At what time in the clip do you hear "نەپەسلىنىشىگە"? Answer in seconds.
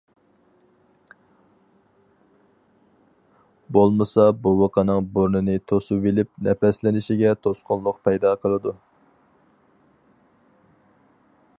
6.49-7.35